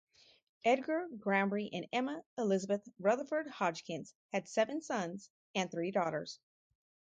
Edgar 0.65 1.05
Grambry 1.15 1.69
and 1.71 1.85
Emma 1.93 2.23
Elizabeth 2.35 2.89
Rutherford 2.97 3.47
Hodgkins 3.47 4.15
had 4.33 4.47
seven 4.47 4.81
sons 4.81 5.29
and 5.53 5.69
three 5.69 5.91
daughters. 5.91 6.39